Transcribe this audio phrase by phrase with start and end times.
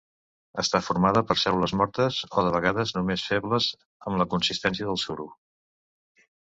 [0.61, 3.69] Està formada per cèl·lules mortes, o de vegades només febles,
[4.09, 5.33] amb la consistència del suro.